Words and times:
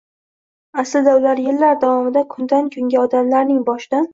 Aslida, 0.83 1.13
ular 1.19 1.43
yillar 1.49 1.77
davomida 1.85 2.25
kundan-kunga 2.35 3.07
odamlarning 3.07 3.65
boshidan 3.73 4.09